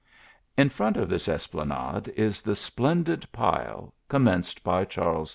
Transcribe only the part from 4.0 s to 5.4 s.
commenced by Charles V.